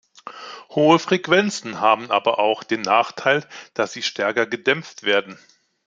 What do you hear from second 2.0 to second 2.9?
aber auch den